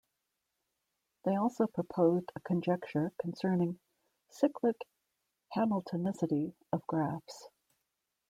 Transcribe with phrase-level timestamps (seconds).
[1.25, 3.79] They also proposed a conjecture concerning
[4.31, 4.77] "cyclic
[5.55, 7.49] Hamiltonicity" of graphs.